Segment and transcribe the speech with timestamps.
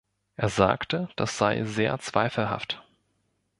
[0.35, 2.81] Er sagte, das sei sehr zweifelhaft.